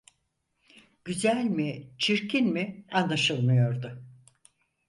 Güzel 1.05 1.43
mi, 1.43 1.89
çirkin 1.99 2.47
mi 2.47 2.85
anlaşılmıyordu. 2.91 4.03